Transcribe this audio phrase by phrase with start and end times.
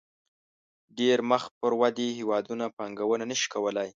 [0.97, 3.89] ډېری مخ پر ودې هېوادونه پانګونه نه شي کولای.